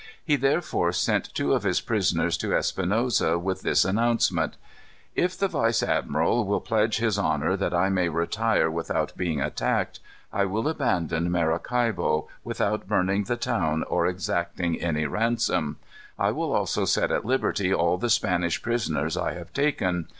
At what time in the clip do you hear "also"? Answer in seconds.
16.51-16.83